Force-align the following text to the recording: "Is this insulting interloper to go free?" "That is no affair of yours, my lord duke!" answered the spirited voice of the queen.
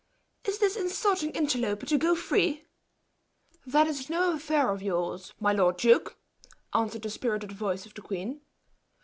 "Is 0.45 0.57
this 0.57 0.75
insulting 0.75 1.29
interloper 1.33 1.85
to 1.85 1.95
go 1.99 2.15
free?" 2.15 2.65
"That 3.67 3.85
is 3.85 4.09
no 4.09 4.33
affair 4.33 4.71
of 4.71 4.81
yours, 4.81 5.35
my 5.39 5.53
lord 5.53 5.77
duke!" 5.77 6.17
answered 6.73 7.03
the 7.03 7.09
spirited 7.11 7.51
voice 7.51 7.85
of 7.85 7.93
the 7.93 8.01
queen. 8.01 8.41